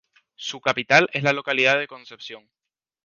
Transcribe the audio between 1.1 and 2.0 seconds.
es la localidad de